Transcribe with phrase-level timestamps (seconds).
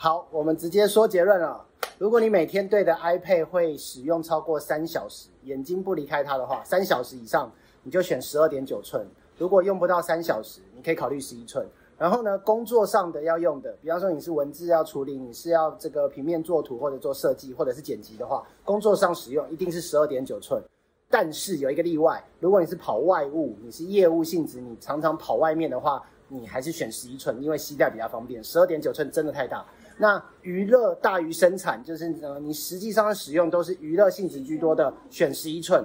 [0.00, 1.60] 好，我们直接说结论了。
[1.98, 7.50] 如果你每天对着 iPad 会使用超过三小时，眼睛不离开它的话，三小时以上，
[7.82, 9.04] 你就选十二点九寸。
[9.38, 11.66] 如果用不到三小时，你可以考虑十一寸。
[11.98, 20.62] 然后呢，工作上的要用的，比方说你是文字要处理，你是要这个平面作图或者做设计或者是剪辑的话，工作上使用一定是十二点九寸。
[21.10, 28.44] 但是有一个例外，如果你是跑外务，你是业务性质，你常常跑外面的话，你还是选十一寸，因为携带比较方便。
[28.44, 29.66] 十二点九寸真的太大。
[30.00, 35.84] 那娱乐大于生产，就是呃，你实际上使用都是娱乐性质居多的，选十一寸。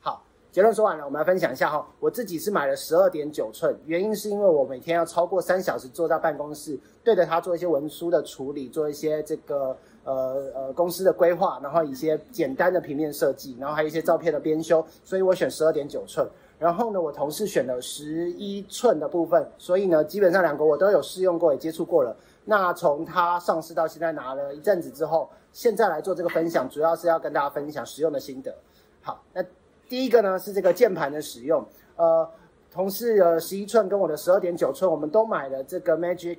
[0.00, 1.86] 好，结论说完了，我们来分享一下哈。
[2.00, 16.28] 我自己是买了十二点九寸，原因是因为我每天要超过三小时坐在办公室，对着它做一些文书的处理，做一些这个呃呃公司的规划，然后一些简单的平面设计，然后还有一些照片的编修，所以我选十二点九寸。
[16.58, 22.16] 然后呢，我同事选了十一寸的部分，所以呢，基本上两个我都有试用过，也接触过了。
[22.44, 28.54] 那从它上市到现在拿了一阵子之后，现在来做这个分享，主要是要跟大家分享使用的心得。
[29.02, 29.44] 好，那
[29.88, 31.64] 第一个呢是这个键盘的使用。
[31.96, 32.28] 呃，
[32.72, 36.38] 同事的十一寸跟我的十二点九寸，我们都买了这个 Magic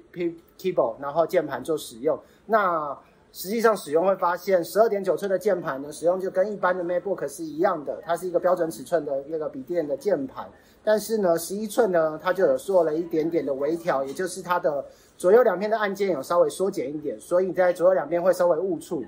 [0.57, 2.19] Keyboard，然后键盘做使用。
[2.45, 2.97] 那
[3.31, 10.47] 实际上使用会发现，十二点九寸的键盘呢，使用就跟一般的 MacBook 是一样的，它是一个标准尺寸的那个笔电的键盘。
[10.83, 14.83] 但是呢，十一寸呢，它就有做了一点点的微调，也就是它的
[15.17, 19.03] 左右两边的按键有稍微缩减一点，所以在左右两边会稍微误触。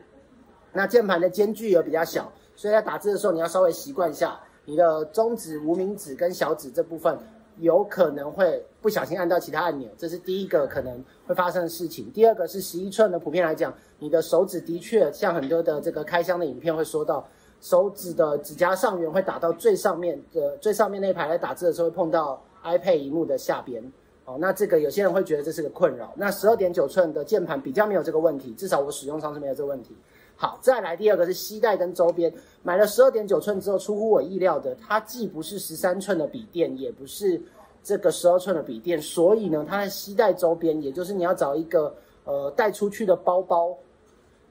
[0.71, 7.17] 那键盘的间距也比较小，所以在打字的时候你要稍微习惯一下，你的中指、无名指跟小指这部分。
[7.61, 12.11] 有可能会不小心按到其他按钮，这是第一个可能会发生的事情。
[12.11, 17.23] 第二个是十一寸的，普遍来讲，你的手指的确像很多的这个开箱的影片会说到，
[17.61, 23.83] 手指的指甲上缘会打到最上面的最上面那一排来打字的时候会碰到 iPad 荧幕的下边。
[24.25, 26.13] 哦，那这个有些人会觉得这是个困扰。
[26.15, 29.95] 那十二点九寸的键盘比较没有这个问题，至少我使用上是没有这个问题。
[30.41, 32.33] 好，再来第二个是膝带跟周边，
[32.63, 37.39] 买了十二点九寸之后，出乎我意料的，它既不是十三寸的笔电，也不是
[37.83, 43.77] 这个十二寸的笔电，所以呢，它的膝带周边，也就是你要找一个呃带出去的包包，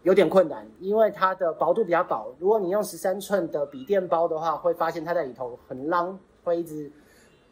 [0.05, 2.33] 有点困难，因为它的薄度比较薄。
[2.39, 6.89] 如果你用十三寸的笔电包的话，会发现它在里头很浪，会一直。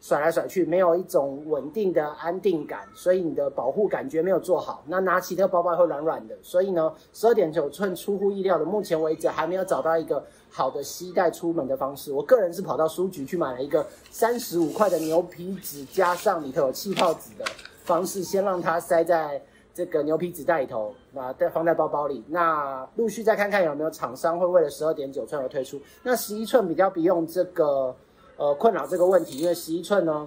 [0.01, 4.81] 甩来甩去，没有一种稳定的安定感，所以你的保护感觉没有做好。
[4.87, 12.13] 那拿起这个包包会软软的，所以呢，十二点九寸出乎意料的，目前为止还没有找到一个好的携带出门的方式。
[12.13, 17.43] 我个人是跑到书局去买了一个三十五块的牛皮纸，加上里头有气泡纸的
[17.83, 19.41] 方式，先让它塞在
[19.73, 22.23] 这个牛皮纸袋里头，那再放在包包里。
[22.29, 25.77] 那陆续再看看有没有厂商会为了十二点九寸而推出。
[26.03, 27.93] 那十一寸比较不用这个。
[28.39, 30.25] 呃，困扰这个问题，因为十一寸呢，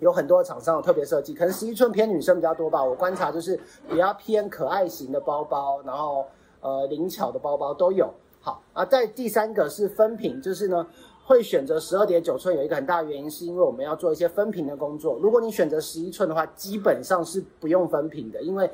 [0.00, 2.82] 有很多厂商有特别设计，可能十一寸偏女生比较多吧。
[2.82, 3.56] 我观察就是
[3.88, 6.26] 比较偏可爱型的包包，然后
[6.60, 8.12] 呃灵巧的包包都有。
[8.40, 10.84] 好啊，在第三个是分屏，就是呢
[11.24, 15.16] 会选择十二点九寸，有一个很大原因是因为我们要做一些分屏的工作。
[15.22, 18.68] 如果你选择十一寸的话，基本上是不用分屏的，因为。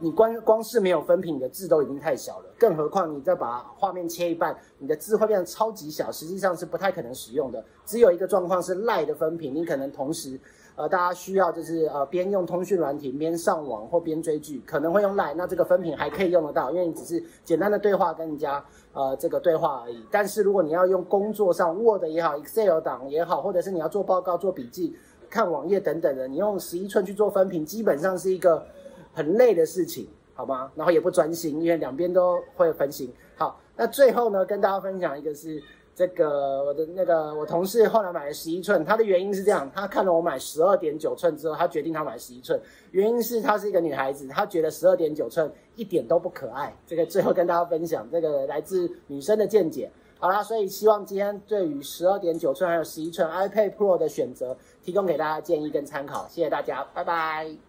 [0.00, 7.64] 你光光是没有分屏，你的字都已经太小了，更何况你再把画面切一半，你的字会变得超级小，实际上是不太可能使用的。
[7.84, 10.38] 只有一个状况是赖的分屏，你可能同时，
[10.76, 20.00] 呃，大家需要就是呃边用通讯软体边上网或边追剧，可能会用赖，那这个分屏还可以用得到，因为你只是简单的对话跟人家呃这个对话而已。
[20.12, 24.96] 但是如果你要用工作上 Word 也好，Excel 档也好，或者是你要做报告、做笔记、
[25.28, 28.64] 看网页等等的，你用十一寸去做分屏，基本上是一个。
[29.18, 30.70] 很累的事情，好吗？
[30.76, 33.12] 然后也不专心，因为两边都会分心。
[33.36, 35.60] 好，那最后呢，跟大家分享一个是
[35.94, 42.60] 这个我的那个我同事后来买了十一寸，他的原因是这样，他看了我买十二点九寸之后，他决定他买十一寸，
[42.92, 46.72] 原因是她是一个女孩子，她觉得十二点九寸一点都不可爱。
[46.86, 49.90] 这个最后跟大家分享这个来自女生的见解。
[50.20, 56.26] 好啦，所以希望今天对于十二点九寸还有十一寸 iPad Pro 的选择，提供给大家建议跟参考。
[56.28, 57.67] 谢谢大家，拜拜。